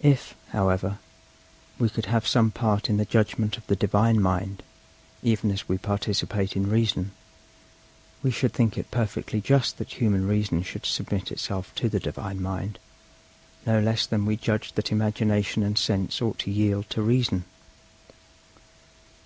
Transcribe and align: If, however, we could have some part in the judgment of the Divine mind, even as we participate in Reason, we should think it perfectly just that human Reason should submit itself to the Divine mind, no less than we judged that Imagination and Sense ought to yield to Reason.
If, 0.00 0.34
however, 0.52 0.96
we 1.78 1.90
could 1.90 2.06
have 2.06 2.26
some 2.26 2.50
part 2.50 2.88
in 2.88 2.96
the 2.96 3.04
judgment 3.04 3.58
of 3.58 3.66
the 3.66 3.76
Divine 3.76 4.18
mind, 4.18 4.62
even 5.22 5.50
as 5.50 5.68
we 5.68 5.76
participate 5.76 6.56
in 6.56 6.70
Reason, 6.70 7.10
we 8.22 8.30
should 8.30 8.54
think 8.54 8.78
it 8.78 8.90
perfectly 8.90 9.38
just 9.38 9.76
that 9.76 9.92
human 10.00 10.26
Reason 10.26 10.62
should 10.62 10.86
submit 10.86 11.30
itself 11.30 11.74
to 11.74 11.90
the 11.90 12.00
Divine 12.00 12.40
mind, 12.40 12.78
no 13.66 13.78
less 13.80 14.06
than 14.06 14.24
we 14.24 14.34
judged 14.38 14.76
that 14.76 14.90
Imagination 14.92 15.62
and 15.62 15.76
Sense 15.76 16.22
ought 16.22 16.38
to 16.38 16.50
yield 16.50 16.88
to 16.88 17.02
Reason. 17.02 17.44